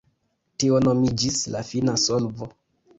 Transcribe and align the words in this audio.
Tio 0.63 0.79
nomiĝis 0.87 1.39
“la 1.57 1.65
fina 1.71 1.99
solvo”. 2.09 2.55